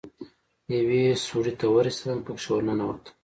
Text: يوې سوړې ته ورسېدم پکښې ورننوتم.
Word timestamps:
يوې 0.75 1.01
سوړې 1.25 1.53
ته 1.59 1.65
ورسېدم 1.73 2.19
پکښې 2.25 2.49
ورننوتم. 2.53 3.13